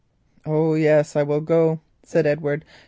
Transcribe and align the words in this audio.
"Oh 0.47 0.73
yes, 0.73 1.15
I 1.15 1.21
will 1.21 1.41
go," 1.41 1.79
said 2.01 2.25
Edward. 2.25 2.65